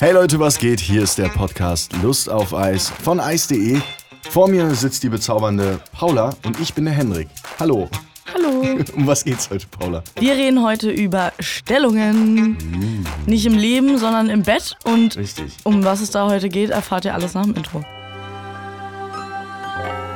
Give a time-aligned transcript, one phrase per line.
[0.00, 0.80] Hey Leute, was geht?
[0.80, 3.82] Hier ist der Podcast Lust auf Eis von eis.de.
[4.30, 7.28] Vor mir sitzt die bezaubernde Paula und ich bin der Henrik.
[7.58, 7.86] Hallo.
[8.32, 8.64] Hallo.
[8.96, 10.02] Um was geht's heute, Paula?
[10.18, 13.04] Wir reden heute über Stellungen.
[13.26, 14.74] Nicht im Leben, sondern im Bett.
[14.84, 15.52] Und Richtig.
[15.64, 17.84] um was es da heute geht, erfahrt ihr alles nach dem Intro.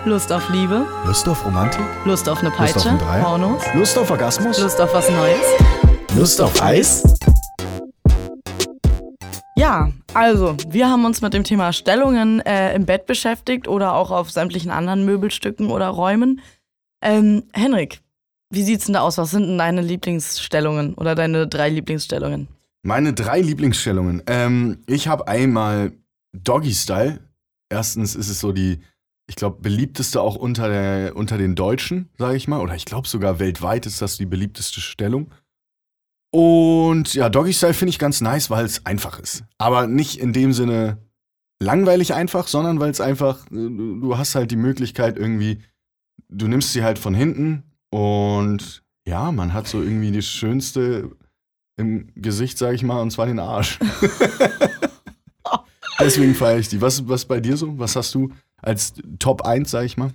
[0.06, 1.84] Lust auf Liebe, Lust auf Romantik?
[2.06, 3.22] Lust auf eine Lust auf Peitsche, einen Dreier?
[3.22, 4.58] Pornos, Lust auf Orgasmus?
[4.60, 5.44] Lust auf was Neues.
[6.16, 7.02] Lust auf Eis?
[9.64, 14.10] Ja, also, wir haben uns mit dem Thema Stellungen äh, im Bett beschäftigt oder auch
[14.10, 16.42] auf sämtlichen anderen Möbelstücken oder Räumen.
[17.00, 18.02] Ähm, Henrik,
[18.50, 19.16] wie sieht's denn da aus?
[19.16, 22.48] Was sind denn deine Lieblingsstellungen oder deine drei Lieblingsstellungen?
[22.82, 24.22] Meine drei Lieblingsstellungen.
[24.26, 25.92] Ähm, ich habe einmal
[26.34, 27.20] Doggy Style.
[27.70, 28.80] Erstens ist es so die,
[29.26, 32.60] ich glaube, beliebteste auch unter, der, unter den Deutschen, sage ich mal.
[32.60, 35.30] Oder ich glaube sogar weltweit ist das die beliebteste Stellung.
[36.34, 39.44] Und ja, Doggy Style finde ich ganz nice, weil es einfach ist.
[39.56, 40.98] Aber nicht in dem Sinne
[41.60, 45.62] langweilig einfach, sondern weil es einfach, äh, du hast halt die Möglichkeit irgendwie,
[46.28, 51.08] du nimmst sie halt von hinten und ja, man hat so irgendwie die schönste
[51.76, 53.78] im Gesicht, sage ich mal, und zwar den Arsch.
[56.00, 56.80] Deswegen feiere ich die.
[56.80, 57.78] Was, was bei dir so?
[57.78, 60.10] Was hast du als Top 1, sage ich mal?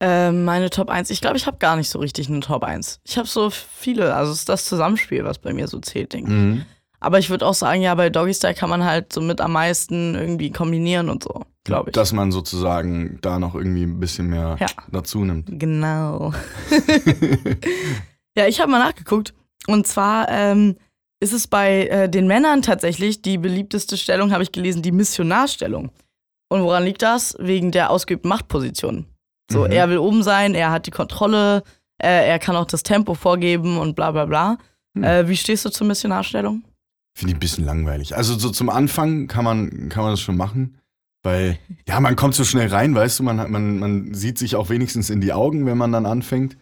[0.00, 1.10] Ähm, meine Top 1.
[1.10, 3.00] Ich glaube, ich habe gar nicht so richtig eine Top 1.
[3.04, 6.30] Ich habe so viele, also es ist das Zusammenspiel, was bei mir so zählt, denke
[6.30, 6.36] ich.
[6.36, 6.64] Mhm.
[7.00, 9.52] Aber ich würde auch sagen, ja, bei Doggy Style kann man halt so mit am
[9.52, 11.94] meisten irgendwie kombinieren und so, glaube ich.
[11.94, 14.66] Dass man sozusagen da noch irgendwie ein bisschen mehr Ja.
[14.92, 15.48] dazu nimmt.
[15.58, 16.32] Genau.
[18.36, 19.34] ja, ich habe mal nachgeguckt.
[19.66, 20.76] Und zwar ähm,
[21.20, 25.90] ist es bei äh, den Männern tatsächlich die beliebteste Stellung, habe ich gelesen, die Missionarstellung.
[26.48, 27.36] Und woran liegt das?
[27.38, 29.06] Wegen der ausgeübten Machtposition.
[29.50, 29.72] So, Mhm.
[29.72, 31.62] er will oben sein, er hat die Kontrolle,
[31.98, 34.58] äh, er kann auch das Tempo vorgeben und bla bla bla.
[34.94, 35.04] Hm.
[35.04, 36.62] Äh, wie stehst du zur Missionarstellung?
[37.14, 38.16] Finde ich ein bisschen langweilig.
[38.16, 40.76] Also so zum Anfang kann man, kann man das schon machen.
[41.22, 44.70] Weil, ja, man kommt so schnell rein, weißt du, man, man, man sieht sich auch
[44.70, 46.56] wenigstens in die Augen, wenn man dann anfängt.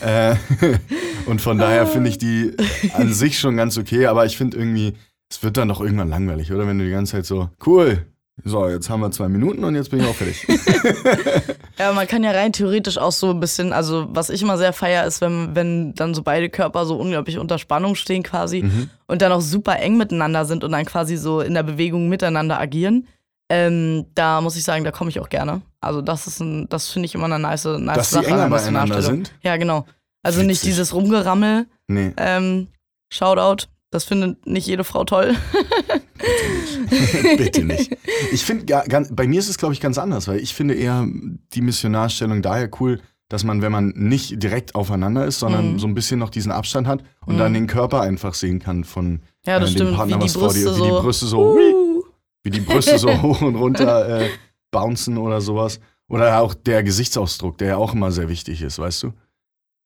[0.00, 0.36] Äh,
[1.26, 2.54] und von daher finde ich die
[2.94, 4.94] an sich schon ganz okay, aber ich finde irgendwie,
[5.30, 6.66] es wird dann doch irgendwann langweilig, oder?
[6.66, 8.06] Wenn du die ganze Zeit so, cool,
[8.44, 10.46] so, jetzt haben wir zwei Minuten und jetzt bin ich auch fertig.
[11.78, 14.74] Ja, man kann ja rein theoretisch auch so ein bisschen, also was ich immer sehr
[14.74, 18.90] feier, ist, wenn, wenn dann so beide Körper so unglaublich unter Spannung stehen quasi Mhm.
[19.06, 22.60] und dann auch super eng miteinander sind und dann quasi so in der Bewegung miteinander
[22.60, 23.06] agieren.
[23.48, 25.62] Ähm, da muss ich sagen, da komme ich auch gerne.
[25.80, 28.50] Also das ist ein, das finde ich immer eine nice, nice Dass Sache enger an
[28.50, 29.32] der beieinander sind?
[29.42, 29.86] Ja, genau.
[30.22, 30.68] Also nicht Witzig.
[30.70, 32.68] dieses Rumgerammel, Nee, ähm,
[33.12, 33.66] Shoutout.
[33.90, 35.34] Das findet nicht jede Frau toll.
[37.36, 37.96] bitte nicht.
[38.30, 38.82] Ich finde,
[39.12, 41.06] bei mir ist es, glaube ich, ganz anders, weil ich finde eher
[41.54, 45.78] die Missionarstellung daher cool, dass man, wenn man nicht direkt aufeinander ist, sondern Mhm.
[45.78, 47.38] so ein bisschen noch diesen Abstand hat und Mhm.
[47.38, 49.94] dann den Körper einfach sehen kann von Ja, äh, dem stimmt.
[49.96, 51.00] Partner, wie was vor dir, Brüste wie die so.
[51.00, 52.02] Brüste so, Uh.
[52.42, 54.30] wie die Brüste so hoch und runter äh,
[54.72, 55.80] bouncen oder sowas.
[56.08, 59.12] Oder auch der Gesichtsausdruck, der ja auch immer sehr wichtig ist, weißt du?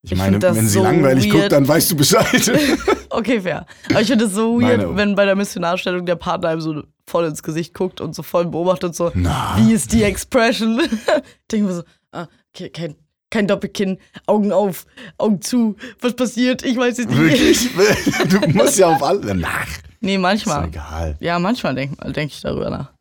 [0.04, 1.52] Ich, Ich meine, wenn sie so langweilig guckt, weird.
[1.52, 2.52] dann weißt du Bescheid.
[3.10, 3.64] Okay, fair.
[3.90, 6.82] Aber ich finde es so weird, Meine- wenn bei der Missionarstellung der Partner einem so
[7.06, 10.80] voll ins Gesicht guckt und so voll beobachtet, so, Na, wie ist die Expression?
[11.52, 12.96] Denke mir so, ah, okay, kein,
[13.30, 14.84] kein Doppelkinn, Augen auf,
[15.16, 16.64] Augen zu, was passiert?
[16.64, 17.16] Ich weiß es nicht.
[17.16, 17.68] wirklich?
[18.30, 19.32] du musst ja auf alle.
[19.32, 19.68] Nach.
[20.00, 20.66] Nee, Ist manchmal.
[20.66, 21.16] egal.
[21.20, 22.92] Ja, manchmal denke denk ich darüber nach.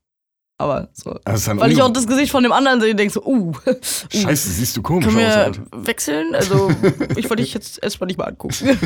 [0.64, 1.20] Aber so.
[1.26, 3.52] Dann Weil ich auch das Gesicht von dem anderen sehe und denke so, uh,
[4.10, 5.62] Scheiße, siehst du komisch können aus, wir Alter.
[5.74, 6.34] wechseln?
[6.34, 6.72] Also,
[7.18, 8.56] ich wollte dich jetzt erstmal nicht mal angucken.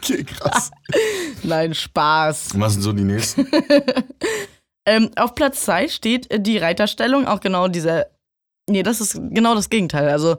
[0.00, 0.70] Okay, krass.
[1.42, 2.50] Nein, Spaß.
[2.54, 3.46] Was sind so die nächsten?
[4.86, 8.06] Ähm, auf Platz 2 steht äh, die Reiterstellung, auch genau diese.
[8.70, 10.08] Nee, das ist genau das Gegenteil.
[10.08, 10.36] Also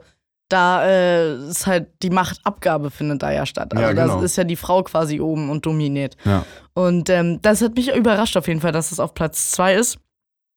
[0.48, 3.72] da äh, ist halt die Machtabgabe findet da ja statt.
[3.72, 4.18] Also Ja, genau.
[4.18, 6.16] da ist ja die Frau quasi oben und dominiert.
[6.24, 6.44] Ja.
[6.74, 9.98] Und ähm, das hat mich überrascht auf jeden Fall, dass es auf Platz 2 ist.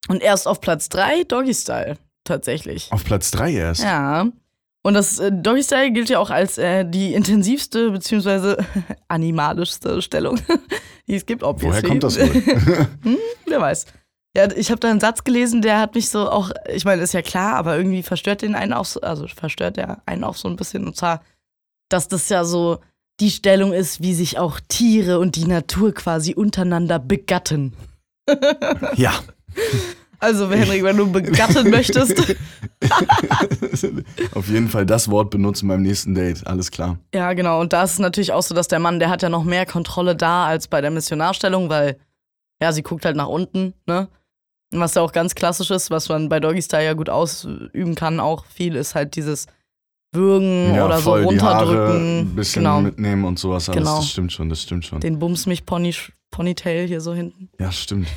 [0.08, 2.92] Und erst auf Platz 3 Doggy Style tatsächlich.
[2.92, 3.84] Auf Platz 3 erst.
[3.84, 4.28] Ja.
[4.82, 8.58] Und das äh, Doggy Style gilt ja auch als äh, die intensivste beziehungsweise
[9.08, 10.40] animalischste Stellung,
[11.08, 11.84] die es gibt, obviously.
[11.84, 12.88] Woher kommt das wohl?
[13.04, 13.86] hm, wer weiß.
[14.36, 17.14] Ja, ich habe da einen Satz gelesen, der hat mich so auch, ich meine, ist
[17.14, 20.50] ja klar, aber irgendwie verstört den einen auch so, also verstört der einen auch so
[20.50, 20.86] ein bisschen.
[20.86, 21.22] Und zwar,
[21.88, 22.80] dass das ja so
[23.20, 27.74] die Stellung ist, wie sich auch Tiere und die Natur quasi untereinander begatten.
[28.96, 29.14] ja.
[30.20, 32.18] Also, Henrik, wenn du begatten möchtest.
[34.34, 36.48] Auf jeden Fall das Wort benutzen beim nächsten Date.
[36.48, 36.98] Alles klar.
[37.14, 37.60] Ja, genau.
[37.60, 39.66] Und da ist es natürlich auch so, dass der Mann, der hat ja noch mehr
[39.66, 41.98] Kontrolle da als bei der Missionarstellung, weil,
[42.62, 44.08] ja, sie guckt halt nach unten, ne?
[44.72, 48.22] Was ja auch ganz klassisch ist, was man bei Doggy Style ja gut ausüben kann,
[48.22, 49.48] auch viel, ist halt dieses
[50.14, 52.20] Würgen Ja, oder voll so runterdrücken.
[52.20, 52.82] ein bisschen genau.
[52.82, 53.68] mitnehmen und sowas.
[53.70, 53.80] Alles.
[53.84, 53.96] Genau.
[53.98, 55.00] Das stimmt schon, das stimmt schon.
[55.00, 55.94] Den Bums mich Pony
[56.32, 57.50] Ponytail hier so hinten.
[57.60, 58.08] Ja, stimmt.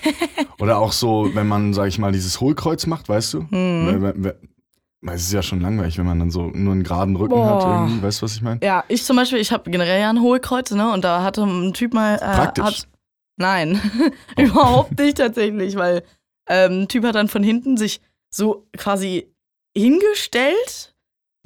[0.59, 3.41] Oder auch so, wenn man, sag ich mal, dieses Hohlkreuz macht, weißt du?
[3.51, 3.87] Hm.
[3.87, 7.15] Weil- weil- weil- Es ist ja schon langweilig, wenn man dann so nur einen geraden
[7.17, 7.83] Rücken hat Boah.
[7.87, 8.03] irgendwie.
[8.03, 8.61] Weißt du, was ich meine?
[8.63, 10.91] Ja, ich zum Beispiel, ich habe generell ja ein Hohlkreuz, ne?
[10.93, 12.15] Und da hatte ein Typ mal.
[12.17, 12.65] Äh, Praktisch.
[12.65, 12.89] Hat,
[13.37, 13.79] nein,
[14.39, 16.03] überhaupt nicht tatsächlich, weil
[16.49, 18.01] ähm, ein Typ hat dann von hinten sich
[18.31, 19.31] so quasi
[19.77, 20.95] hingestellt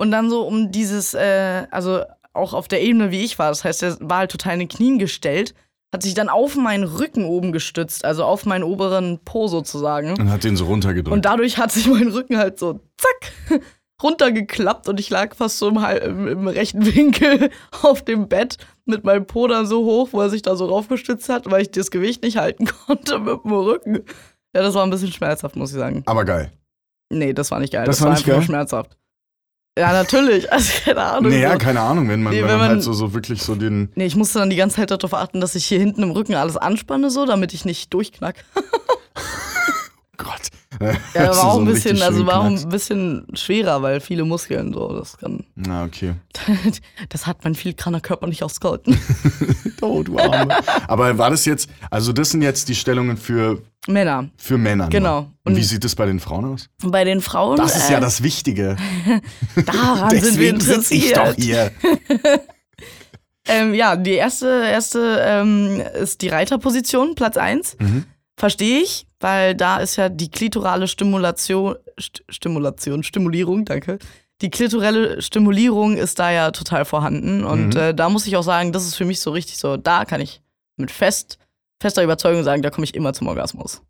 [0.01, 2.03] und dann so um dieses, äh, also
[2.33, 3.49] auch auf der Ebene, wie ich war.
[3.49, 5.55] Das heißt, er war halt total in den Knien gestellt,
[5.93, 10.13] hat sich dann auf meinen Rücken oben gestützt, also auf meinen oberen Po sozusagen.
[10.19, 11.13] Und hat den so runtergedrückt.
[11.13, 13.61] Und dadurch hat sich mein Rücken halt so zack
[14.03, 17.51] runtergeklappt und ich lag fast so im, im, im rechten Winkel
[17.83, 18.57] auf dem Bett
[18.87, 21.71] mit meinem Po dann so hoch, wo er sich da so raufgestützt hat, weil ich
[21.71, 23.97] das Gewicht nicht halten konnte mit dem Rücken.
[24.57, 26.03] Ja, das war ein bisschen schmerzhaft, muss ich sagen.
[26.07, 26.51] Aber geil.
[27.13, 27.85] Nee, das war nicht geil.
[27.85, 28.47] Das Das, war war nicht einfach nur geil?
[28.47, 28.97] schmerzhaft.
[29.81, 30.51] Ja, natürlich.
[30.53, 31.31] Also, keine Ahnung.
[31.31, 31.59] Naja, so.
[31.59, 33.89] keine Ahnung, wenn man, Nee, wenn wenn man, halt so, so wirklich so den.
[33.95, 36.35] Nee, ich musste dann die ganze Zeit darauf achten, dass ich hier hinten im Rücken
[36.35, 38.45] alles anspanne, so, damit ich nicht durchknack.
[40.23, 40.41] Gott.
[41.15, 44.73] Ja, war auch so ein bisschen, also war auch ein bisschen schwerer, weil viele Muskeln
[44.73, 45.45] so, das kann.
[45.57, 46.15] Na, okay.
[47.09, 48.99] Das hat mein filigraner Körper nicht ausgehalten.
[49.83, 50.55] Oh, du Arme.
[50.89, 54.85] Aber war das jetzt, also das sind jetzt die Stellungen für, Männer, für Männer.
[54.85, 54.91] nur.
[54.91, 55.19] Genau.
[55.21, 56.69] Und Und- wie sieht es bei den Frauen aus?
[56.85, 57.57] bei den Frauen.
[57.57, 58.77] Das ist äh, ja das Wichtige.
[59.65, 61.17] Daran sind wir Deswegen sitze ich interessiert.
[61.39, 61.73] doch hier.
[63.49, 67.77] Ähm, ja, die erste, erste ähm, ist die Reiterposition, Platz 1.
[67.81, 68.05] Mhm.
[68.37, 73.99] Verstehe ich, weil da ist ja die klitorale Stimulation, St Stimulation, Stimulierung, danke.
[74.41, 77.45] Die klitorelle Stimulierung ist da ja total vorhanden.
[77.45, 77.81] Und Mhm.
[77.81, 80.21] äh, da muss ich auch sagen, das ist für mich so richtig so, da kann
[80.23, 80.41] ich
[80.77, 81.39] mit fest,
[81.83, 83.83] fester Überzeugung sagen, da komme ich immer zum Orgasmus.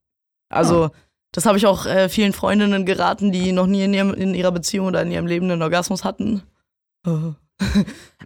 [0.48, 0.90] Also, Ah.
[1.32, 4.50] das habe ich auch äh, vielen Freundinnen geraten, die noch nie in, ihrem, in ihrer
[4.50, 6.42] Beziehung oder in ihrem Leben einen Orgasmus hatten.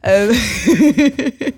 [0.01, 0.29] äh,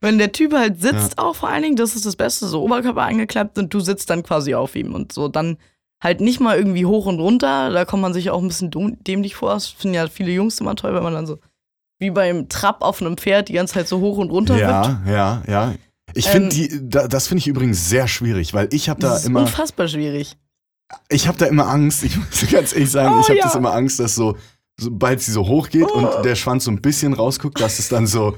[0.00, 3.02] wenn der Typ halt sitzt, auch vor allen Dingen, das ist das Beste, so Oberkörper
[3.02, 5.58] angeklappt und du sitzt dann quasi auf ihm und so dann
[6.00, 8.70] halt nicht mal irgendwie hoch und runter, da kommt man sich auch ein bisschen
[9.06, 9.54] dämlich vor.
[9.54, 11.38] Das finden ja viele Jungs immer toll, wenn man dann so
[11.98, 14.56] wie beim Trab auf einem Pferd die ganze Zeit so hoch und runter.
[14.56, 15.74] Ja, ja, ja.
[16.14, 19.08] Ich Ähm, finde die, da, das finde ich übrigens sehr schwierig, weil ich habe da
[19.08, 20.36] Das ist immer, unfassbar schwierig.
[21.08, 22.04] ich habe da immer Angst.
[22.04, 23.44] Ich muss ganz ehrlich sagen, Oh, ich habe ja.
[23.44, 24.36] das immer Angst, dass so,
[24.78, 25.98] sobald sie so hoch geht Oh.
[25.98, 28.36] und der Schwanz so ein bisschen rausguckt, dass es dann so,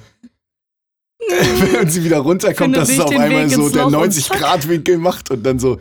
[1.72, 5.30] wenn sie wieder runterkommt, dass es auf einmal Weg so der Loch und 90-Grad-Winkel macht
[5.30, 5.78] und dann so.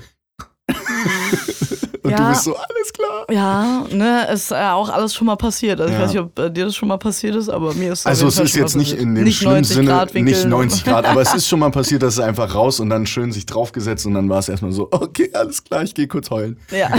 [2.04, 2.30] und du Ja.
[2.30, 3.26] bist so, alles klar.
[3.32, 5.80] Ja, ne, ist ja auch alles schon mal passiert.
[5.82, 6.00] Also Ja.
[6.00, 8.28] ich weiß nicht, ob äh, dir das schon mal passiert ist, aber mir ist Also
[8.28, 9.02] es ist jetzt nicht passiert.
[9.02, 12.02] in dem nicht schlimmen 90 Sinne nicht 90 Grad, aber es ist schon mal passiert,
[12.04, 14.88] dass es einfach raus und dann schön sich draufgesetzt und dann war es erstmal so,
[14.92, 16.58] okay, alles klar, ich gehe kurz heulen.
[16.72, 16.90] Ja.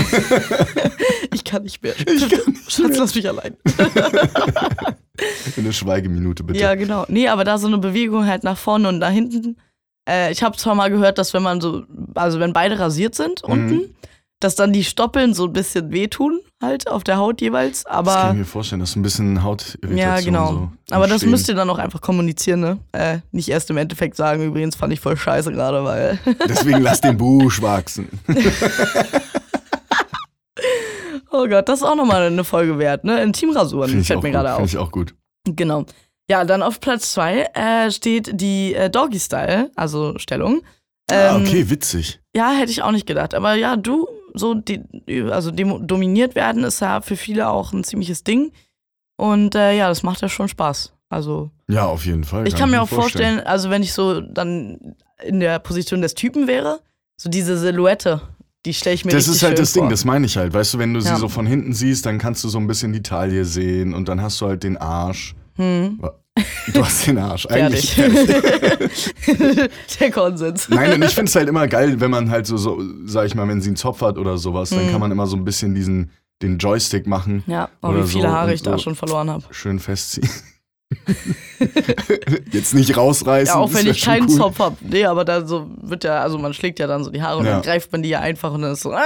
[1.33, 1.95] ich kann nicht mehr.
[1.99, 3.57] Ich kann nicht Schatz, lass mich allein.
[5.57, 6.59] Eine Schweigeminute bitte.
[6.61, 7.05] Ja, genau.
[7.09, 9.57] Nee, aber da so eine Bewegung halt nach vorne und nach hinten.
[10.09, 11.85] Äh, ich habe zwar mal gehört, dass wenn man so,
[12.15, 13.53] also wenn beide rasiert sind Mhm.
[13.53, 13.95] unten,
[14.43, 17.85] dass dann die Stoppeln so ein bisschen wehtun, halt auf der Haut jeweils.
[17.85, 19.99] das kann Aber ich mir vorstellen, das ist ein bisschen Hautirritation.
[19.99, 20.71] ja, genau.
[20.87, 22.79] So aber das müsst ihr dann auch einfach kommunizieren, ne?
[22.93, 26.19] Äh, nicht erst im Endeffekt sagen, übrigens fand ich voll scheiße gerade, weil.
[26.49, 28.09] Deswegen lass den Busch wachsen.
[31.43, 33.23] oh Gott, das ist auch nochmal eine Folge wert, ne?
[33.23, 34.69] Intimrasuren, Finde fällt mir gerade Finde auf.
[34.69, 35.15] ich auch gut.
[35.45, 35.85] Genau.
[36.29, 40.63] Ja, dann auf Platz zwei äh, steht die äh, Doggy-Style, also Stellung.
[41.11, 42.21] ah, Ähm, okay, witzig.
[42.37, 43.35] Ja, hätte ich auch nicht gedacht.
[43.35, 44.81] Aber ja, du, so die,
[45.31, 48.53] also dominiert werden ist ja für viele auch ein ziemliches Ding.
[49.17, 50.93] Und äh, ja, das macht ja schon Spaß.
[51.09, 52.47] Also Ja, auf jeden Fall.
[52.47, 53.35] ich kann mir auch vorstellen.
[53.39, 56.81] vorstellen, also wenn ich so dann in der Position des Typen wäre,
[57.17, 58.21] so diese Silhouette,
[58.67, 59.91] die stelle ich mir Das ist halt das Ding, vor.
[59.91, 60.53] das meine ich halt.
[60.53, 61.17] Weißt du, wenn du sie Ja.
[61.17, 64.21] so von hinten siehst, dann kannst du so ein bisschen die Taille sehen und dann
[64.21, 65.35] hast du halt den Arsch.
[65.57, 66.01] Hm,
[66.73, 67.47] Du hast den Arsch.
[67.51, 67.97] Eigentlich.
[70.01, 70.69] der Konsens.
[70.69, 73.35] Nein, und ich finde es halt immer geil, wenn man halt so, so, sag ich
[73.35, 74.91] mal, wenn sie einen Zopf hat oder sowas, dann Mhm.
[74.93, 76.11] kann man immer so ein bisschen diesen,
[76.43, 78.79] den Joystick machen, Ja, oh, Oder wie viele so Haare ich da so.
[78.79, 79.45] schon verloren habe.
[79.51, 80.29] schön festziehen.
[82.53, 83.55] Jetzt nicht rausreißen.
[83.55, 84.37] Ja, auch wenn ich keinen cool.
[84.37, 84.77] Zopf habe.
[84.81, 87.45] Nee, aber da so wird ja, also man schlägt ja dann so die Haare und
[87.47, 87.53] Ja.
[87.53, 88.93] dann greift man die ja einfach und dann ist so.
[88.93, 88.99] Äh.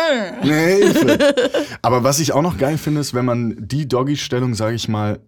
[0.42, 1.34] Nee, Hilfe.
[1.82, 5.20] Aber was ich auch noch geil finde, ist, wenn man die Doggy-Stellung, sage ich mal,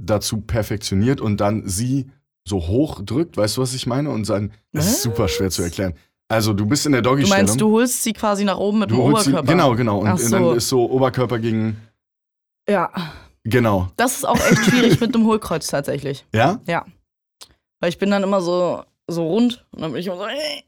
[0.00, 2.10] dazu perfektioniert und dann sie
[2.48, 4.10] so hoch drückt, weißt du, was ich meine?
[4.10, 5.02] Und dann, das ist Was?
[5.02, 5.94] super schwer zu erklären.
[6.28, 7.46] Also du bist in der Du Doggy-Stellung.
[7.46, 9.52] meinst, du holst sie quasi nach oben mit Du dem holst sie- Oberkörper.
[9.52, 9.98] Genau, genau.
[9.98, 10.30] Und so.
[10.30, 11.76] dann ist so Oberkörper gegen,
[12.68, 12.90] Ja,
[13.44, 13.88] genau.
[13.96, 16.24] das ist auch echt schwierig mit dem Hohlkreuz tatsächlich.
[16.34, 16.60] Ja?
[16.66, 16.84] Ja.
[17.80, 20.62] Weil ich bin dann immer so, so rund und dann bin ich immer so, äh,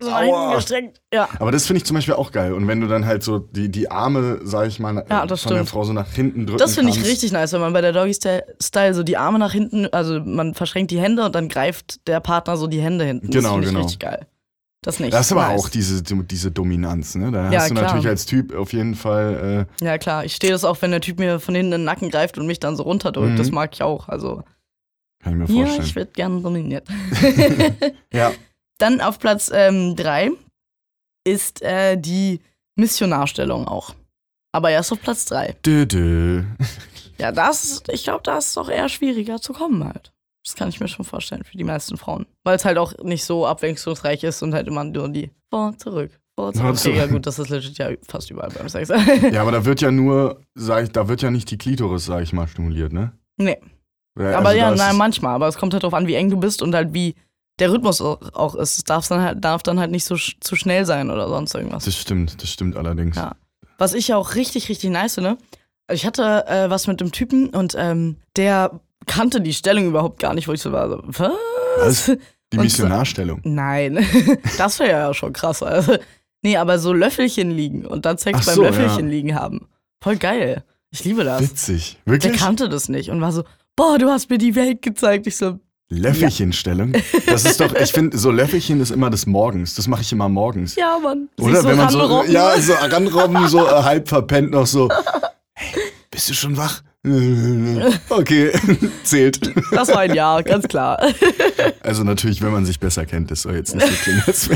[0.00, 0.40] so nach Aua.
[0.42, 1.00] hinten gestreckt.
[1.12, 1.28] Ja.
[1.38, 2.54] Aber das finde ich zum Beispiel auch geil.
[2.54, 5.28] Und wenn du dann halt so die, die Arme, sag ich mal, Ja, äh, von
[5.28, 5.68] der stimmt.
[5.68, 8.94] Frau so nach hinten drücken Das finde ich richtig nice, wenn man bei der Doggy-Style
[8.94, 12.56] so die Arme nach hinten, also man verschränkt die Hände und dann greift der Partner
[12.56, 13.30] so die Hände hinten.
[13.30, 13.80] Genau, das finde ich genau.
[13.80, 14.26] richtig geil.
[14.84, 15.12] Das nicht.
[15.12, 17.30] Das ist aber auch diese, diese Dominanz, ne?
[17.30, 17.84] Da Ja, hast du klar.
[17.86, 19.66] natürlich als Typ auf jeden Fall.
[19.80, 20.24] Äh, Ja, klar.
[20.24, 22.46] Ich stehe das auch, wenn der Typ mir von hinten in den Nacken greift und
[22.48, 23.32] mich dann so runterdrückt.
[23.34, 23.36] Mhm.
[23.36, 24.08] Das mag ich auch.
[24.08, 24.42] Also,
[25.22, 25.86] kann ich mir ja, vorstellen.
[25.88, 26.88] ich werde gern dominiert.
[28.12, 28.32] ja.
[28.78, 30.30] Dann auf Platz 3
[31.24, 32.40] ist äh, die
[32.74, 33.94] Missionarstellung auch.
[34.50, 35.54] Aber erst auf Platz 3.
[35.64, 36.42] Dö, dö.
[37.18, 40.12] Ja, das, ich glaube, da ist es doch eher schwieriger zu kommen halt.
[40.44, 42.26] Das kann ich mir schon vorstellen für die meisten Frauen.
[42.42, 46.18] Weil es halt auch nicht so abwechslungsreich ist und halt immer nur die vor, zurück,
[46.34, 46.76] vor, zurück.
[46.76, 48.88] Okay, ja gut, das ist legit ja fast überall beim Sex.
[49.32, 52.22] Ja, aber da wird ja nur, sag ich, da wird ja nicht die Klitoris, sag
[52.22, 53.12] ich mal, stimuliert, ne?
[53.36, 53.58] nee.
[54.18, 55.34] Ja, Aber also ja, nein, manchmal.
[55.34, 57.14] Aber es kommt halt darauf an, wie eng du bist und halt wie
[57.58, 58.78] der Rhythmus auch ist.
[58.78, 61.54] Es darf dann halt, darf dann halt nicht so sch zu schnell sein oder sonst
[61.54, 61.84] irgendwas.
[61.84, 63.16] Das stimmt, das stimmt allerdings.
[63.16, 63.36] Ja.
[63.78, 65.38] Was ich auch richtig, richtig nice finde,
[65.86, 70.18] also ich hatte äh, was mit dem Typen und ähm, der kannte die Stellung überhaupt
[70.18, 71.32] gar nicht, wo ich so war, so, was?
[72.08, 72.16] Was?
[72.52, 73.40] Die Missionarstellung.
[73.44, 74.06] Nein,
[74.58, 75.62] das wäre ja schon krass.
[75.62, 75.96] Also,
[76.42, 79.10] nee, aber so Löffelchen liegen und dann Sex Ach beim so, Löffelchen ja.
[79.10, 79.68] liegen haben.
[80.02, 80.64] Voll geil.
[80.90, 81.40] Ich liebe das.
[81.40, 81.98] Witzig.
[82.04, 82.36] Der Wirklich?
[82.36, 83.44] kannte das nicht und war so,
[83.76, 85.26] boah, du hast mir die Welt gezeigt.
[85.26, 85.58] Ich so,
[85.92, 86.92] Löffelchenstellung.
[87.26, 89.74] Das ist doch, ich finde, so Löffelchen ist immer des Morgens.
[89.74, 90.74] Das mache ich immer morgens.
[90.74, 91.28] ja, Mann.
[91.38, 94.88] Oder Sich wenn man so, ja, so ranrobben, so äh, halb verpennt noch so.
[95.54, 95.80] Hey,
[96.10, 96.82] bist du schon wach?
[98.10, 98.52] Okay,
[99.02, 99.52] zählt.
[99.72, 101.00] Das war ein Ja, ganz klar.
[101.80, 104.22] Also natürlich, wenn man sich besser kennt, das soll jetzt nicht so klingen.
[104.26, 104.48] als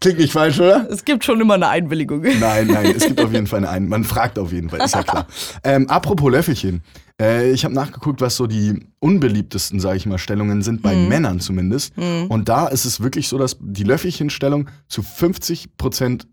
[0.00, 0.88] Klingt nicht falsch, oder?
[0.90, 2.22] Es gibt schon immer eine Einwilligung.
[2.22, 3.88] Nein, nein, es gibt auf jeden Fall eine Ein.
[3.88, 5.26] Man fragt auf jeden Fall, ist ja klar.
[5.62, 6.82] Ähm, apropos Löffelchen.
[7.20, 11.08] Äh, ich habe nachgeguckt, was so die unbeliebtesten, sage ich mal, Stellungen sind, bei Mhm.
[11.08, 11.96] Männern zumindest.
[11.96, 12.26] Mhm.
[12.28, 16.26] Und da ist es wirklich so, dass die Löffelchenstellung zu 50%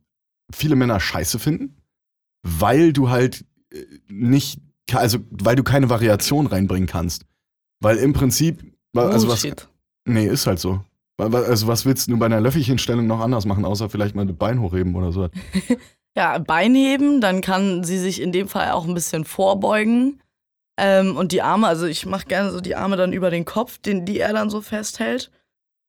[0.52, 1.78] viele Männer scheiße finden,
[2.42, 3.46] weil du halt
[4.08, 4.60] nicht,
[4.94, 7.26] also weil du keine Variation reinbringen kannst.
[7.82, 8.64] Weil im Prinzip,
[8.96, 9.48] also was,
[10.06, 10.84] nee, ist halt so.
[11.18, 14.62] Also was willst du bei einer Löffelchenstellung noch anders machen, außer vielleicht mal das Bein
[14.62, 15.30] hochheben oder so?
[16.18, 20.20] Ja, Bein heben, dann kann sie sich in dem Fall auch ein bisschen vorbeugen.
[20.78, 23.78] Ähm, und die Arme, also ich mache gerne so die Arme dann über den Kopf,
[23.78, 25.32] den, die er dann so festhält.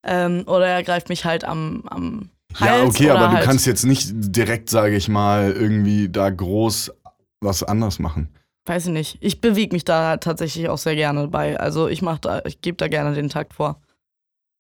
[0.07, 2.61] Ähm, oder er greift mich halt am, am Hals.
[2.61, 6.93] Ja, okay, aber du halt, kannst jetzt nicht direkt, sage ich mal, irgendwie da groß
[7.41, 8.29] was anderes machen.
[8.67, 9.19] Weiß ich nicht.
[9.21, 11.59] Ich bewege mich da tatsächlich auch sehr gerne bei.
[11.59, 13.81] Also ich mach da, ich gebe da gerne den Takt vor.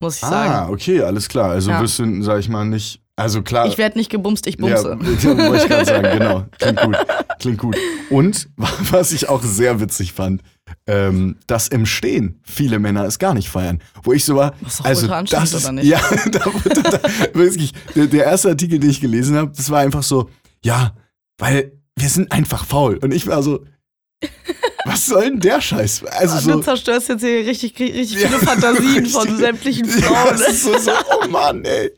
[0.03, 0.73] Muss ich Ah, sagen.
[0.73, 1.51] okay, alles klar.
[1.51, 1.81] Also Ja.
[1.81, 3.03] wirst du, sag ich mal, nicht.
[3.17, 3.67] Also klar.
[3.67, 4.99] Ich werde nicht gebumst, ich bumse.
[4.99, 4.99] Ja,
[5.39, 6.47] wollte ich gerade sagen, genau.
[6.59, 6.97] Klingt gut.
[7.39, 7.77] Klingt gut.
[8.09, 10.41] Und was ich auch sehr witzig fand,
[10.87, 13.83] ähm, dass im Stehen viele Männer es gar nicht feiern.
[14.03, 15.85] Wo ich so war, doch also das ist, oder nicht?
[15.89, 16.01] ja,
[16.33, 17.01] da, da, da,
[17.35, 20.31] wirklich, der, der erste Artikel, den ich gelesen habe, das war einfach so,
[20.65, 20.95] ja,
[21.37, 22.99] weil wir sind einfach faul.
[22.99, 23.65] Und ich war so,
[24.85, 26.05] was soll denn der Scheiß?
[26.05, 29.39] Also du so, zerstörst jetzt hier richtig, richtig Ja, viele Fantasien von richtig.
[29.39, 30.29] sämtlichen Ja, Frauen.
[30.31, 30.91] das ist so, so,
[31.23, 31.91] oh Mann, ey.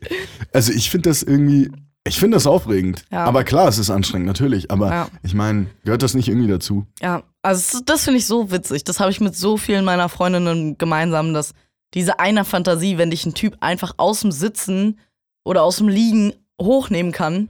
[0.53, 1.69] Also ich finde das irgendwie,
[2.05, 3.03] ich finde das aufregend.
[3.11, 3.25] Ja.
[3.25, 4.71] Aber klar, es ist anstrengend, natürlich.
[4.71, 5.07] Aber Ja.
[5.23, 6.85] ich meine, gehört das nicht irgendwie dazu?
[7.01, 8.83] Ja, also das- das finde ich so witzig.
[8.83, 11.53] Das habe ich mit so vielen meiner Freundinnen gemeinsam, dass
[11.93, 14.99] diese eine Fantasie, wenn dich ein Typ einfach aus dem Sitzen
[15.45, 17.49] oder aus dem Liegen hochnehmen kann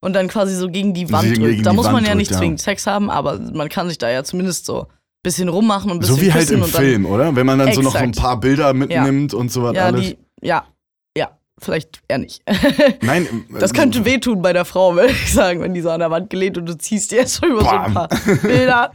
[0.00, 1.66] und dann quasi so gegen die Wand Gegen drückt.
[1.66, 2.38] Da die muss man ja nicht drückt, ja.
[2.38, 4.86] zwingend Sex haben, aber man kann sich da ja zumindest so ein
[5.22, 7.34] bisschen rummachen und ein bisschen So wie halt im dann, Film, oder?
[7.34, 8.24] Wenn man dann so noch so ein Exakt.
[8.24, 10.00] paar Bilder mitnimmt und so was Ja, alles.
[10.02, 10.64] die, ja,
[11.16, 12.42] ja, vielleicht eher nicht.
[13.02, 13.26] Nein,
[13.58, 16.10] Das äh, könnte wehtun bei der Frau, würde ich sagen, wenn die so an der
[16.10, 17.94] Wand gelehnt und du ziehst dir jetzt schon über so ein Bam.
[17.94, 18.08] paar
[18.42, 18.92] Bilder.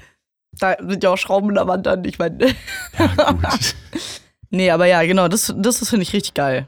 [0.59, 2.05] Da sind ja auch Schrauben in der Wand an.
[2.05, 2.37] Ich meine.
[2.99, 3.75] Ja, gut.
[4.51, 6.67] Nee, aber ja, genau, das, das finde ich, richtig geil.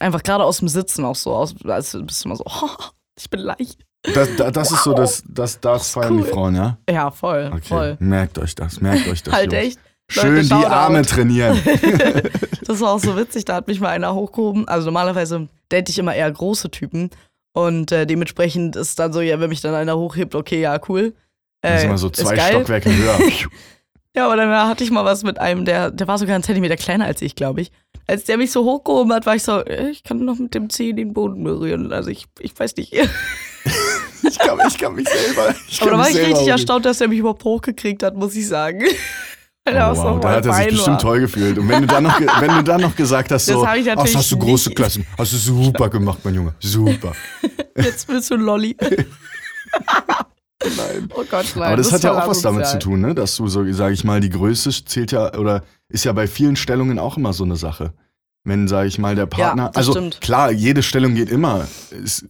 [0.00, 2.44] Einfach gerade aus dem Sitzen auch so, aus, als bist du immer so,
[3.20, 3.84] ich bin leicht.
[4.14, 6.22] Das, da- das ist so, das, das, das feiern cool.
[6.24, 6.78] die Frauen, ja?
[6.88, 7.60] Ja, voll, Okay.
[7.62, 7.96] voll.
[8.00, 9.34] Merkt euch das, merkt euch das.
[9.34, 9.64] Halt Jungs.
[9.66, 9.78] echt.
[10.08, 10.66] Schön Leute, die Shoutout.
[10.72, 11.60] Arme trainieren.
[12.66, 14.68] Das war auch so witzig, da hat mich mal einer hochgehoben.
[14.68, 17.10] Also normalerweise date ich immer eher große Typen.
[17.52, 21.14] Und äh, dementsprechend ist dann so, ja, wenn mich dann einer hochhebt, okay, ja, cool.
[21.62, 22.38] Das Äh, ist immer so zwei.
[22.38, 23.18] Stockwerke höher.
[24.16, 26.76] Ja, aber dann hatte ich mal was mit einem, der, der war sogar einen Zentimeter
[26.76, 27.70] kleiner als ich, glaube ich.
[28.10, 30.68] Als der mich so hochgehoben hat, war ich so, äh, ich kann noch mit dem
[30.68, 31.92] Zeh den Boden berühren.
[31.92, 32.92] Also ich, ich weiß nicht.
[34.22, 35.54] Ich kann, ich kann mich selber.
[35.66, 36.50] Ich Aber da war ich richtig hochheben.
[36.50, 38.84] erstaunt, dass er mich überhaupt hochgekriegt hat, muss ich sagen.
[39.64, 40.98] Er Oh, wow, da hat er sich bestimmt war.
[40.98, 41.58] toll gefühlt.
[41.58, 43.84] Und wenn du dann noch, wenn du dann noch gesagt hast, Das so, ach, das
[43.86, 44.70] natürlich hast du große.
[44.70, 47.12] Klassen, hast du super gemacht, mein Junge, super.
[47.76, 48.76] Jetzt willst du Lolli.
[50.62, 51.08] Nein.
[51.14, 51.68] Oh Gott, nein.
[51.68, 52.78] Aber das, hat ja auch was damit zu asozial.
[52.78, 53.14] tun, ne?
[53.14, 56.56] dass du so, sage ich mal, die Größe zählt ja oder ist ja bei vielen
[56.56, 57.92] Stellungen auch immer so eine Sache.
[58.42, 60.20] Wenn, sage ich mal, der Partner, das also stimmt.
[60.22, 62.24] klar, jede Stellung geht immer, es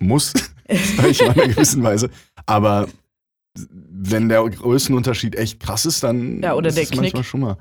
[0.00, 0.32] muss,
[0.96, 2.10] sage ich mal in einer gewissen Weise,
[2.46, 2.88] aber
[3.70, 7.24] wenn der Größenunterschied echt krass ist, dann Ja, oder ist der es manchmal Knick.
[7.24, 7.56] schon mal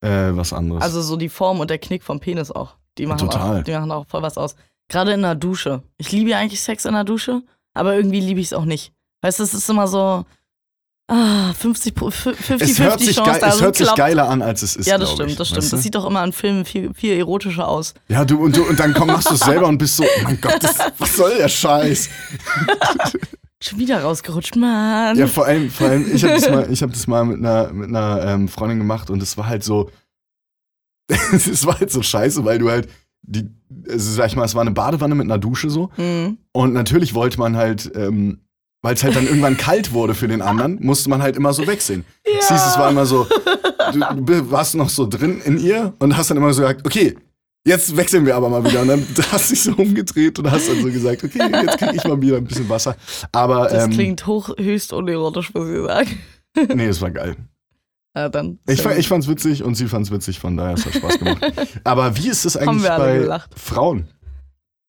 [0.00, 0.82] äh, was anderes.
[0.82, 2.76] Also so die Form und der Knick vom Penis auch.
[2.98, 3.60] Die machen, Total.
[3.60, 4.54] Auch, die machen auch voll was aus.
[4.88, 5.82] Gerade in der Dusche.
[5.98, 7.42] Ich liebe ja eigentlich Sex in der Dusche,
[7.74, 8.92] aber irgendwie liebe ich es auch nicht.
[9.22, 10.24] Weißt du, es ist immer so
[11.08, 13.98] ah, 50 pro- 50 Es hört, sich, Chance, geil, es hört sich klappt.
[13.98, 14.86] geiler an, als es ist.
[14.86, 15.64] Ja, das stimmt, ich, das stimmt.
[15.64, 15.70] du?
[15.70, 17.94] Das sieht doch immer in Filmen viel, viel erotischer aus.
[18.08, 20.22] Ja, du und, du und dann komm, machst du es selber und bist so, oh
[20.22, 22.08] mein Gott, das, was soll der Scheiß?
[23.60, 25.18] Schon wieder rausgerutscht, Mann.
[25.18, 27.72] Ja, vor allem, vor allem ich habe das mal, ich hab das mal mit einer,
[27.72, 29.90] mit einer ähm, Freundin gemacht und es war halt so,
[31.08, 32.88] es war halt so scheiße, weil du halt,
[33.22, 33.48] die,
[33.88, 36.38] also sag ich mal, es war eine Badewanne mit einer Dusche so Mhm.
[36.52, 38.42] und natürlich wollte man halt, ähm,
[38.82, 41.66] weil es halt dann irgendwann kalt wurde für den anderen, musste man halt immer so
[41.66, 42.04] wechseln.
[42.24, 43.26] Es hieß, es war immer so,
[43.92, 47.16] du, du warst noch so drin in ihr und hast dann immer so gesagt, okay,
[47.66, 48.82] jetzt wechseln wir aber mal wieder.
[48.82, 51.94] Und dann hast du dich so umgedreht und hast dann so gesagt, okay, jetzt krieg
[51.94, 52.96] ich mal wieder ein bisschen Wasser.
[53.32, 56.18] Aber Das ähm, klingt hoch, höchst unerotisch, muss ich sagen.
[56.74, 57.36] nee, es war geil.
[58.16, 58.58] Ja, dann.
[58.66, 61.52] Ich, ich fand's witzig und sie fand's witzig, von daher es hat Spaß gemacht.
[61.84, 63.50] Aber wie ist es eigentlich bei gelacht.
[63.58, 64.08] Frauen?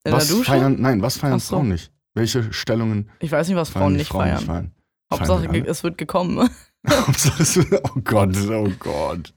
[0.05, 1.55] in was feiern, nein, was feiern so.
[1.55, 1.91] Frauen nicht?
[2.20, 4.36] Welche Stellungen ich weiß nicht, was Frauen nicht Frauen feiern.
[4.38, 4.72] nicht feiern?
[5.12, 6.50] Hauptsache, Feiern es wird gekommen.
[6.88, 9.34] Hauptsache es wird- oh Gott, oh Gott.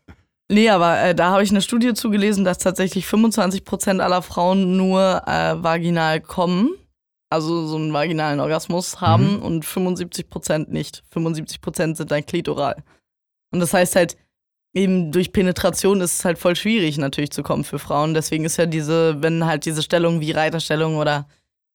[0.51, 5.23] Nee, aber äh, da habe ich eine Studie zugelesen, dass tatsächlich 25% aller Frauen nur
[5.27, 6.71] äh, vaginal kommen,
[7.31, 9.43] also so einen vaginalen Orgasmus haben Mhm.
[9.43, 11.03] und 75% nicht.
[11.15, 12.83] 75% sind dann klitoral.
[13.51, 14.17] Und das heißt halt,
[14.75, 18.13] eben durch Penetration ist es halt voll schwierig natürlich zu kommen für Frauen.
[18.13, 21.27] Deswegen ist ja diese, wenn halt diese Stellung wie Reiterstellung oder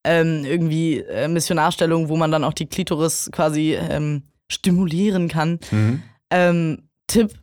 [0.03, 6.03] ähm, irgendwie äh, Missionarstellung, wo man dann auch die Klitoris quasi ähm, stimulieren kann, Mhm.
[6.31, 7.33] ähm, Tipp,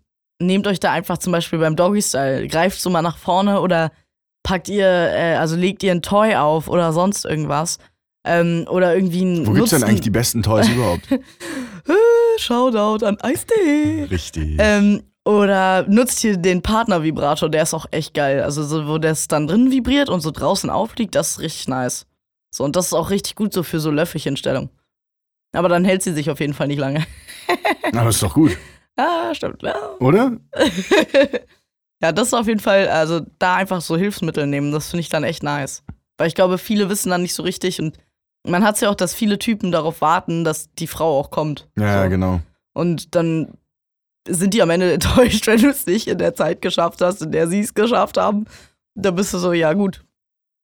[0.41, 3.93] nehmt euch da einfach zum Beispiel beim Doggy-Style, greift so mal nach vorne oder
[4.43, 7.79] packt ihr, äh, also legt ihr ein Toy auf oder sonst irgendwas.
[8.27, 11.09] Ähm, oder irgendwie ein Wo gibt's denn nutzt eigentlich die besten Toys überhaupt?
[11.87, 14.07] Äh, Shoutout an Eistee.
[14.11, 14.57] Richtig.
[14.59, 18.43] Ähm, oder nutzt hier den Partner-Vibrator, der ist auch echt geil.
[18.43, 22.07] Also so, wo das dann drin vibriert und so draußen aufliegt, das ist richtig nice.
[22.55, 24.71] So, und das ist auch richtig gut so für so Löffelchenstellung.
[25.53, 27.05] Aber dann hält sie sich auf jeden Fall nicht lange.
[27.93, 28.57] Aber ist doch gut,
[28.97, 29.61] ah, stimmt.
[29.63, 29.75] Ja.
[29.99, 30.39] oder?
[32.01, 35.09] ja, das ist auf jeden Fall, also da einfach so Hilfsmittel nehmen, das finde ich
[35.09, 35.83] dann echt nice.
[36.17, 37.99] Weil ich glaube, viele wissen dann nicht so richtig und
[38.47, 41.69] man hat es ja auch, dass viele Typen darauf warten, dass die Frau auch kommt.
[41.77, 42.09] Ja, so.
[42.09, 42.41] genau.
[42.73, 43.59] Und dann
[44.29, 47.33] sind die am Ende enttäuscht, wenn du es nicht in der Zeit geschafft hast, in
[47.33, 48.45] der sie es geschafft haben.
[48.95, 50.05] Da bist du so, ja gut,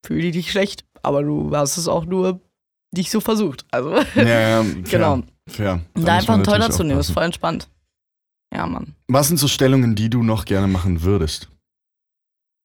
[0.07, 2.41] fühle dich schlecht, aber du hast es auch nur
[2.93, 3.65] nicht so versucht.
[3.71, 5.23] Also, Ja, ja, fair, genau.
[5.49, 5.81] Fair.
[5.95, 7.69] Da einfach man ein Toy natürlich dazu nehmen, ist voll entspannt.
[8.55, 8.95] Ja, Mann.
[9.09, 11.49] Was sind so Stellungen, die du noch gerne machen würdest?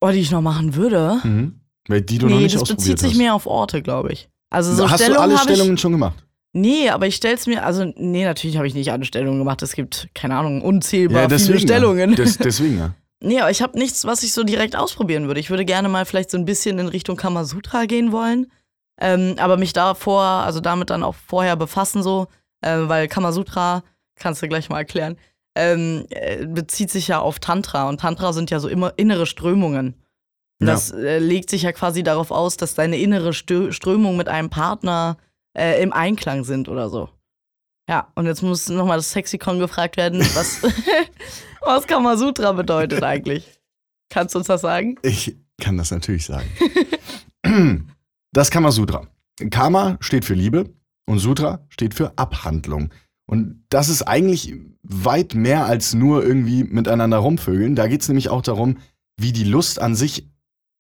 [0.02, 1.20] Oh, die ich noch machen würde.
[1.24, 1.60] Mhm.
[1.88, 3.18] Weil die du noch nee, nicht das ausprobiert bezieht sich hast.
[3.18, 4.30] mehr auf Orte, glaube ich.
[4.50, 6.16] Also so hast du Stellungen alle hab Stellungen schon gemacht?
[6.18, 9.62] Ich, nee, aber ich stell's mir, also nee, natürlich habe ich nicht alle Stellungen gemacht.
[9.62, 12.12] Es gibt, keine Ahnung, unzählbar viele Stellungen.
[12.12, 12.16] Ja.
[12.16, 12.94] Des, deswegen, ja.
[13.26, 15.40] Nee, aber ich habe nichts, was ich so direkt ausprobieren würde.
[15.40, 18.52] Ich würde gerne mal vielleicht so ein bisschen in Richtung Kamasutra gehen wollen.
[19.02, 22.28] Ähm, aber mich davor, also damit dann auch vorher befassen, so,
[22.62, 23.84] äh, weil Kamasutra,
[24.16, 25.18] kannst du gleich mal erklären,
[25.56, 27.90] ähm, äh, bezieht sich ja auf Tantra.
[27.90, 29.96] Und Tantra sind ja so immer innere Strömungen.
[30.62, 30.68] Ja.
[30.68, 34.52] Das äh, legt sich ja quasi darauf aus, dass deine innere Stö Strömung mit einem
[34.52, 35.18] Partner
[35.58, 37.10] äh, im Einklang sind oder so.
[37.88, 40.64] Ja, und jetzt muss nochmal das Sexikon gefragt werden, was,
[41.62, 43.60] was Kamasutra bedeutet eigentlich.
[44.10, 44.98] Kannst du uns das sagen?
[45.04, 46.50] Ich kann das natürlich sagen.
[48.32, 49.08] Das Kamasutra.
[49.50, 50.70] Kama steht für Liebe
[51.08, 52.94] und Sutra steht für Abhandlung.
[53.28, 57.76] Und das ist eigentlich weit mehr als nur irgendwie miteinander rumvögeln.
[57.76, 58.78] Da geht es nämlich auch darum,
[59.16, 60.30] wie die Lust an sich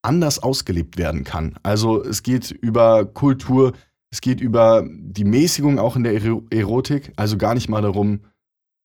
[0.01, 1.57] anders ausgelebt werden kann.
[1.63, 3.71] Also es geht über Kultur,
[4.15, 8.21] es geht über die Mäßigung auch in der Ero- Erotik, also gar nicht mal darum,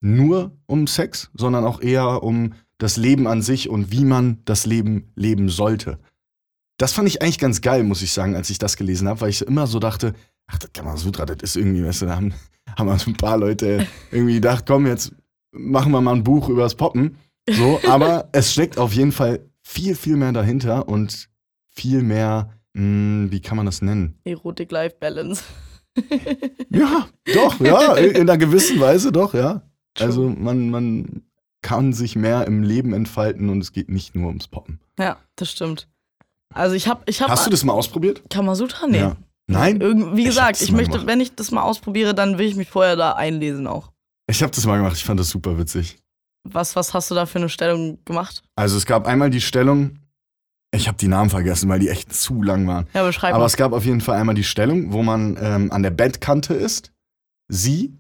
[0.00, 4.66] nur um Sex, sondern auch eher um das Leben an sich und wie man das
[4.66, 6.00] Leben leben sollte.
[6.78, 9.30] Das fand ich eigentlich ganz geil, muss ich sagen, als ich das gelesen habe, weil
[9.30, 10.14] ich immer so dachte,
[10.48, 12.34] ach, das Kamasutra, das ist irgendwie, weißt du, da haben,
[12.76, 15.14] haben so ein paar Leute irgendwie gedacht, komm, jetzt
[15.52, 17.18] machen wir mal ein Buch übers Poppen.
[17.48, 21.30] So, aber es steckt auf jeden Fall viel, viel mehr dahinter und
[21.72, 24.18] viel mehr, mh, wie kann man das nennen?
[24.24, 25.42] Erotik-Life-Balance.
[26.70, 29.62] Ja, doch, ja, in einer gewissen Weise doch, ja.
[29.98, 31.22] Also man, man
[31.62, 34.78] kann sich mehr im Leben entfalten und es geht nicht nur ums Poppen.
[34.98, 35.88] Ja, das stimmt.
[36.54, 38.22] Also ich habe ich hab Hast du das mal ausprobiert?
[38.30, 38.87] Kamasutra?
[38.87, 38.98] Nee.
[39.00, 39.16] Ja.
[39.48, 39.80] Nein?
[39.80, 41.06] Irgend, wie Ich gesagt, ich mal möchte, gemacht.
[41.09, 43.90] wenn ich das mal ausprobiere, dann will ich mich vorher da einlesen auch.
[44.28, 45.98] Ich habe das mal gemacht, ich fand das super witzig.
[46.48, 48.42] Was, was hast du da für eine Stellung gemacht?
[48.56, 49.98] Also es gab einmal die Stellung,
[50.72, 52.87] ich habe die Namen vergessen, weil die echt zu lang waren.
[52.94, 53.46] Ja, beschreib Aber mal.
[53.46, 56.92] es gab auf jeden Fall einmal die Stellung, wo man ähm, an der Bettkante ist.
[57.48, 57.98] Sie,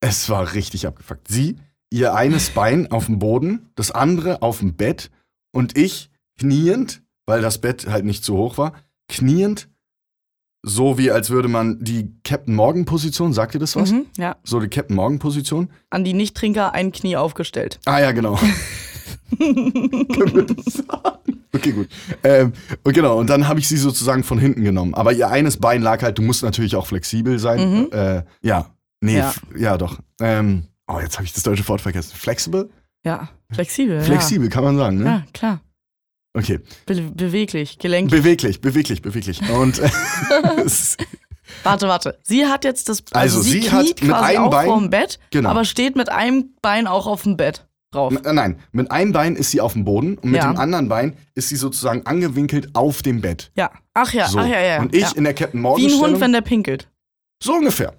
[0.00, 1.28] es war richtig abgefuckt.
[1.28, 1.56] Sie,
[1.90, 5.10] ihr eines Bein auf dem Boden, das andere auf dem Bett
[5.52, 8.72] und ich kniend, weil das Bett halt nicht zu hoch war,
[9.08, 9.68] kniend,
[10.62, 13.92] so wie als würde man die Captain Morgan Position, sagt ihr das was?
[13.92, 14.36] Mhm, ja.
[14.42, 15.70] So die Captain Morgan Position.
[15.90, 17.80] An die Nichttrinker ein Knie aufgestellt.
[17.86, 18.34] Ah ja, genau.
[19.38, 21.39] Können wir das sagen?
[21.52, 21.88] Okay, gut.
[22.22, 22.52] Ähm,
[22.84, 24.94] und genau, und dann habe ich sie sozusagen von hinten genommen.
[24.94, 27.58] Aber ihr eines Bein lag halt, du musst natürlich auch flexibel sein.
[27.86, 27.88] Mhm.
[27.92, 29.34] Äh, ja, nee, Ja.
[29.56, 29.98] ja, doch.
[30.20, 32.12] Ähm, oh, jetzt habe ich das deutsche Wort vergessen.
[32.14, 32.70] Flexible?
[33.04, 34.00] Ja, flexibel.
[34.02, 35.10] Flexibel, kann man sagen, Ja, ne?
[35.10, 35.60] ja klar.
[36.34, 36.60] Okay.
[36.86, 38.10] Be beweglich, gelenkig.
[38.16, 39.40] Beweglich, beweglich, beweglich.
[39.50, 39.80] Und
[41.64, 42.18] warte, warte.
[42.22, 43.02] Sie hat jetzt das.
[43.12, 45.48] Also Also, sie, sie hat kniet mit quasi einem auch Bein- vorm Bett, genau.
[45.50, 48.12] aber steht mit einem Bein auch auf dem Bett drauf.
[48.14, 50.50] N- Nein, mit einem Bein ist sie auf dem Boden und mit Ja.
[50.52, 53.50] dem anderen Bein ist sie sozusagen angewinkelt auf dem Bett.
[53.56, 53.70] Ja.
[53.94, 54.38] Ach ja, So.
[54.38, 54.80] ach ja, ja.
[54.80, 55.12] Und ich ja.
[55.16, 56.88] in der Captain Morgan Wie ein Stellung, Hund, wenn der pinkelt.
[57.42, 57.94] so ungefähr.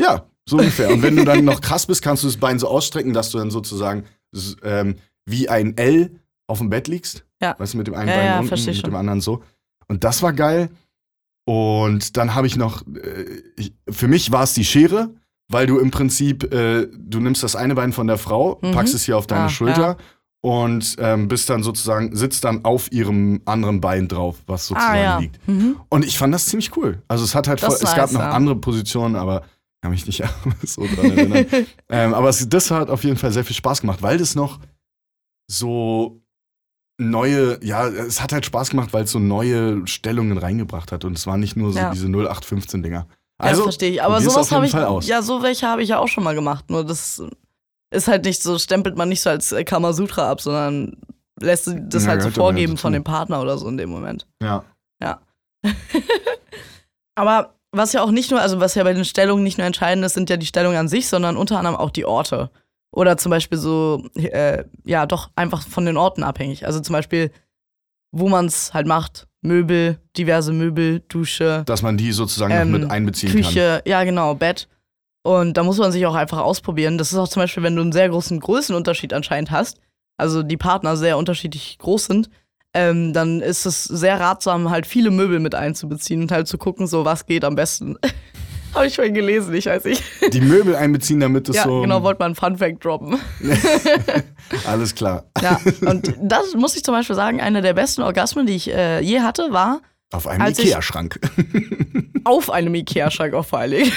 [0.00, 0.90] Ja, so ungefähr.
[0.92, 3.38] und wenn du dann noch krass bist, kannst du das Bein so ausstrecken, dass du
[3.38, 4.96] dann sozusagen s- ähm,
[5.26, 6.10] wie ein L
[6.46, 7.24] auf dem Bett liegst.
[7.40, 7.54] Ja.
[7.58, 8.90] Weißt du, mit dem einen Ja, Bein ja, unten, versteh mit schon.
[8.90, 9.42] dem anderen so.
[9.88, 10.70] Und das war geil.
[11.46, 13.24] Und dann habe ich noch, äh,
[13.56, 15.14] ich, für mich war es die Schere,
[15.50, 18.72] weil du im Prinzip, äh, du nimmst das eine Bein von der Frau, Mhm.
[18.72, 19.96] packst es hier auf deine Ah, Schulter
[20.40, 25.02] und ähm, bist dann sozusagen, sitzt dann auf ihrem anderen Bein drauf, was sozusagen Ah
[25.02, 25.18] ja.
[25.18, 25.46] liegt.
[25.48, 25.76] Mhm.
[25.88, 27.02] Und ich fand das ziemlich cool.
[27.08, 28.30] Also es hat halt, voll, es gab noch ja.
[28.30, 30.22] andere Positionen, aber ich kann mich nicht
[30.64, 31.46] so dran erinnern.
[31.88, 34.60] ähm, aber es, das hat auf jeden Fall sehr viel Spaß gemacht, weil das noch
[35.50, 36.20] so
[37.00, 41.16] neue, ja, es hat halt Spaß gemacht, weil es so neue Stellungen reingebracht hat und
[41.16, 41.90] es waren nicht nur so Ja.
[41.92, 42.82] diese 0815
[43.38, 43.48] Dinger.
[43.48, 44.02] ja, Also, verstehe ich.
[44.02, 44.74] Aber sowas habe ich.
[44.74, 45.06] Aus.
[45.06, 46.70] Ja, so welche habe ich ja auch schon mal gemacht.
[46.70, 47.22] Nur das
[47.90, 50.96] ist halt nicht so, stempelt man nicht so als äh, Kamasutra ab, sondern
[51.40, 54.26] lässt das Ja, halt so ja vorgeben von dem Partner oder so in dem Moment.
[54.42, 54.64] ja.
[57.14, 60.04] Aber was ja auch nicht nur, also was ja bei den Stellungen nicht nur entscheidend
[60.04, 62.50] ist, sind ja die Stellungen an sich, sondern unter anderem auch die Orte.
[62.92, 66.64] Oder zum Beispiel so, äh, ja, doch einfach von den Orten abhängig.
[66.66, 67.30] Also zum Beispiel,
[68.12, 69.27] wo man es halt macht.
[69.40, 73.42] Möbel, diverse Möbel, Dusche, Dass man die sozusagen Ähm, noch mit einbeziehen kann.
[73.42, 74.68] Küche, ja genau, Bett.
[75.22, 76.98] Und da muss man sich auch einfach ausprobieren.
[76.98, 79.78] Das ist auch zum Beispiel, wenn du einen sehr großen Größenunterschied anscheinend hast,
[80.16, 82.30] also die Partner sehr unterschiedlich groß sind,
[82.74, 86.86] ähm, dann ist es sehr ratsam, halt viele Möbel mit einzubeziehen und halt zu gucken,
[86.86, 87.96] so was geht am besten.
[88.74, 90.02] Habe ich vorhin gelesen, ich weiß nicht.
[90.32, 91.80] Die Möbel einbeziehen, damit es Ja, so.
[91.80, 93.18] genau, wollte mal einen Funfact droppen.
[94.66, 95.24] Alles klar.
[95.42, 99.00] Ja, und das muss ich zum Beispiel sagen, einer der besten Orgasmen, die ich äh,
[99.00, 99.80] je hatte, war
[100.12, 101.18] Auf einem Ikea-Schrank.
[102.24, 103.92] auf einem Ikea-Schrank auch vor allen Dingen.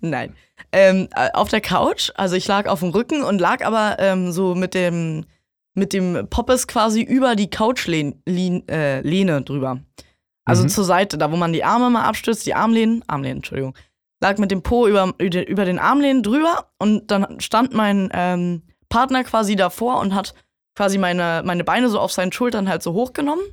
[0.00, 0.34] Nein.
[0.72, 4.30] Ähm, äh, auf der Couch, also ich lag auf dem Rücken und lag aber ähm,
[4.30, 5.24] so mit dem,
[5.74, 8.14] mit dem Poppes quasi über die Couchlehne
[8.68, 9.80] äh, drüber.
[10.44, 10.68] Also Mhm.
[10.68, 13.74] zur Seite, da wo man die Arme mal abstützt, die Armlehnen, Armlehnen, Entschuldigung,
[14.20, 19.22] lag mit dem Po über, über den Armlehnen drüber und dann stand mein ähm, Partner
[19.24, 20.34] quasi davor und hat
[20.76, 23.44] quasi meine, meine Beine so auf seinen Schultern halt so hochgenommen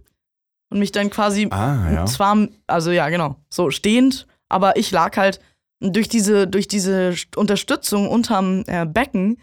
[0.70, 2.06] und mich dann quasi ah, ja.
[2.06, 5.40] zwar, also ja, genau, so stehend, aber ich lag halt
[5.80, 9.40] durch diese, durch diese St- Unterstützung unterm äh, Becken,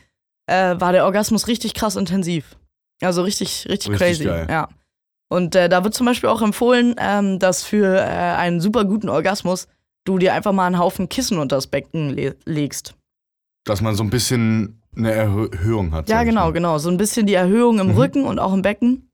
[0.47, 2.57] äh, war der Orgasmus richtig krass intensiv.
[3.01, 4.25] Also richtig, richtig, Richtig crazy.
[4.25, 4.47] geil.
[4.51, 4.69] Ja.
[5.35, 9.09] Und äh, da wird zum Beispiel auch empfohlen, ähm, dass für äh, einen super guten
[9.09, 9.67] Orgasmus
[10.05, 12.95] du dir einfach mal einen Haufen Kissen unter das Becken le legst.
[13.65, 16.09] Dass man so ein bisschen eine Erhö Erhöhung hat.
[16.09, 16.79] Ja, genau, genau.
[16.79, 17.99] So ein bisschen die Erhöhung im Mhm.
[17.99, 19.11] Rücken und auch im Becken.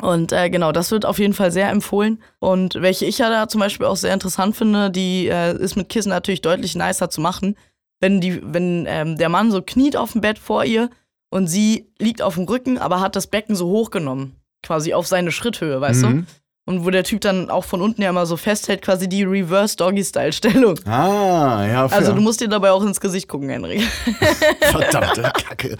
[0.00, 2.22] Und äh, genau, das wird auf jeden Fall sehr empfohlen.
[2.38, 5.88] Und welche ich ja da zum Beispiel auch sehr interessant finde, die äh, ist mit
[5.88, 7.56] Kissen natürlich deutlich nicer zu machen.
[7.98, 10.90] Wenn, die, wenn ähm, der Mann so kniet auf dem Bett vor ihr
[11.30, 14.36] und sie liegt auf dem Rücken, aber hat das Becken so hochgenommen.
[14.62, 16.06] Quasi auf seine Schritthöhe, weißt du?
[16.08, 16.26] Mhm.
[16.68, 20.80] Und wo der Typ dann auch von unten ja immer so festhält, quasi die Reverse-Doggy-Style-Stellung.
[20.84, 21.98] Ah, ja, fair.
[21.98, 23.82] Also du musst dir dabei auch ins Gesicht gucken, Henrik.
[24.60, 25.76] Verdammte Kacke.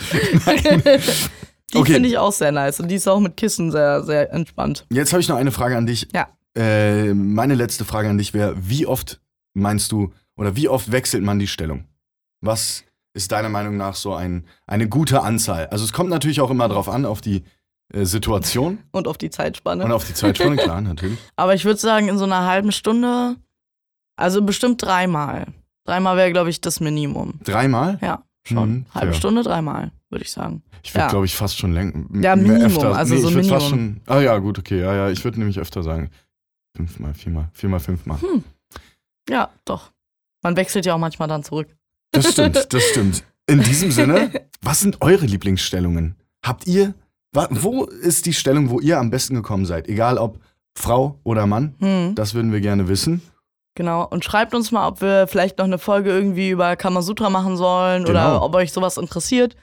[0.47, 0.83] Nein.
[1.75, 1.95] Die Okay.
[1.95, 2.79] finde ich auch sehr nice.
[2.79, 4.87] Und die ist auch mit Kissen sehr, sehr entspannt.
[4.91, 6.07] Jetzt habe ich noch eine Frage an dich.
[6.15, 6.29] Ja.
[6.57, 9.21] Äh, meine letzte Frage an dich wäre, wie oft
[9.53, 11.89] meinst du oder wie oft wechselt man die Stellung?
[12.41, 12.85] Was
[13.15, 15.67] ist deiner Meinung nach so ein, eine gute Anzahl?
[15.67, 17.43] Also es kommt natürlich auch immer drauf an, auf die
[17.95, 19.85] Situation Und auf die Zeitspanne.
[19.85, 21.19] und auf die Zeitspanne, klar, natürlich.
[21.37, 23.37] Aber ich würde sagen, in so einer halben Stunde,
[24.17, 25.47] also bestimmt dreimal.
[25.85, 27.35] Dreimal wäre, glaube ich, das Minimum.
[27.45, 27.99] Dreimal?
[28.03, 28.71] Ja, schon.
[28.71, 29.15] Mhm, Halbe fair.
[29.19, 30.63] Stunde, dreimal, würde ich sagen.
[30.83, 31.09] Ich würde, Ja.
[31.11, 32.05] glaube ich, fast schon länger.
[32.21, 33.59] Ja, Minimum, also nee, so ich Minimum.
[33.61, 35.11] Fast schon, ah ja, gut, okay, ja, ja.
[35.11, 36.11] Ich würde nämlich öfter sagen.
[36.77, 38.21] Fünfmal, viermal, viermal, fünfmal.
[38.21, 38.45] Hm.
[39.31, 39.93] Ja, doch.
[40.43, 41.69] Man wechselt ja auch manchmal dann zurück.
[42.13, 43.25] Das stimmt, das stimmt.
[43.47, 46.17] In diesem Sinne, was sind eure Lieblingsstellungen?
[46.45, 46.95] Habt ihr,
[47.51, 49.89] wo ist die Stellung, wo ihr am besten gekommen seid?
[49.89, 50.39] Egal ob
[50.75, 53.23] Frau oder Mann, Hm, das würden wir gerne wissen.
[53.75, 54.07] genau.
[54.07, 58.05] Und schreibt uns mal, ob wir vielleicht noch eine Folge irgendwie über Kamasutra machen sollen
[58.05, 58.37] Genau.
[58.37, 59.57] oder ob euch sowas interessiert.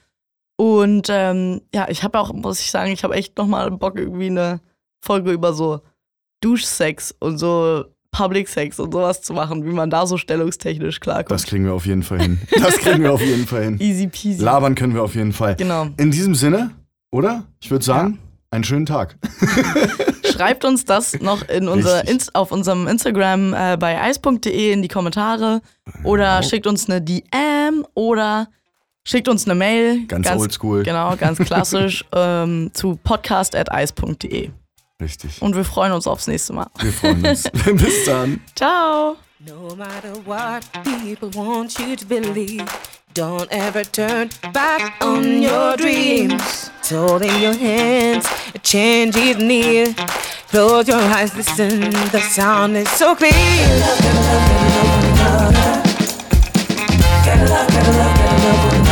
[0.55, 4.27] Und ähm, ja, ich habe auch, muss ich sagen, ich habe echt nochmal Bock, irgendwie
[4.27, 4.59] eine
[5.03, 5.81] Folge über so
[6.41, 11.31] Duschsex und so Public Sex und sowas zu machen, wie man da so stellungstechnisch klarkommt.
[11.31, 12.39] Das kriegen wir auf jeden Fall hin.
[12.61, 13.77] Das kriegen wir auf jeden Fall hin.
[13.81, 14.43] Easy peasy.
[14.43, 15.55] Labern können wir auf jeden Fall.
[15.55, 15.87] Genau.
[15.97, 16.71] In diesem Sinne,
[17.13, 17.43] oder?
[17.61, 18.19] Ich würde sagen,
[18.51, 19.17] einen schönen Tag.
[20.31, 22.07] Schreibt uns das noch in unser.
[22.07, 25.61] Inst auf unserem Instagram äh, bei eis.de in die Kommentare
[26.03, 26.49] oder Genau.
[26.49, 28.47] schickt uns eine DM oder
[29.05, 30.05] schickt uns eine Mail.
[30.07, 30.83] Ganz, oldschool.
[30.83, 34.49] Genau, ganz klassisch ähm, zu podcast.eis.de.
[35.01, 35.41] Richtig.
[35.41, 36.67] Und wir freuen uns aufs nächste Mal.
[36.79, 37.43] Wir freuen uns.
[37.65, 38.39] Bis dann.
[38.55, 39.17] Ciao!
[39.45, 40.63] No matter what
[41.03, 42.63] people want you to believe,
[43.13, 46.71] don't ever turn back on your dreams.
[46.91, 49.93] All in your hands, a change is near.
[50.49, 51.79] Close your eyes, listen,
[52.11, 53.31] the sound is so clear.
[57.25, 58.13] Gotta love, gotta love,
[58.47, 58.82] gotta love.